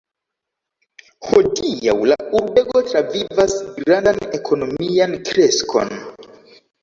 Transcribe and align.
Hodiaŭ 1.27 1.93
la 2.11 2.15
urbego 2.39 2.81
travivas 2.93 3.55
grandan 3.75 4.19
ekonomian 4.41 5.13
kreskon. 5.31 5.93